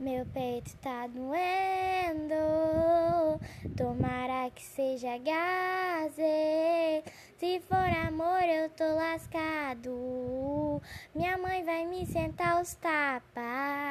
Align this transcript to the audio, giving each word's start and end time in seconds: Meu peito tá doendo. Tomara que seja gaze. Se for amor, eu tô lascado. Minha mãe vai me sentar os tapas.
Meu 0.00 0.24
peito 0.24 0.74
tá 0.78 1.06
doendo. 1.08 2.34
Tomara 3.76 4.50
que 4.50 4.62
seja 4.62 5.18
gaze. 5.18 6.22
Se 7.36 7.60
for 7.68 7.76
amor, 8.06 8.42
eu 8.44 8.70
tô 8.70 8.94
lascado. 8.94 10.80
Minha 11.14 11.36
mãe 11.36 11.62
vai 11.64 11.84
me 11.84 12.06
sentar 12.06 12.62
os 12.62 12.72
tapas. 12.76 13.89